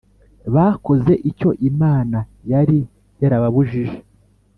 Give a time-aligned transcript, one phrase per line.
[0.55, 2.19] bakoze icyo imana
[2.51, 2.79] yari
[3.21, 3.97] yarababujije.